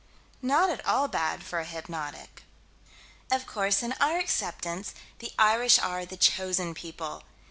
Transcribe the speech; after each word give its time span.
Not 0.41 0.71
at 0.71 0.83
all 0.83 1.07
bad 1.07 1.43
for 1.43 1.59
a 1.59 1.63
hypnotic. 1.63 2.41
Of 3.29 3.45
course, 3.45 3.83
in 3.83 3.93
our 4.01 4.17
acceptance, 4.17 4.95
the 5.19 5.31
Irish 5.37 5.77
are 5.77 6.05
the 6.07 6.17
Chosen 6.17 6.73
People. 6.73 7.21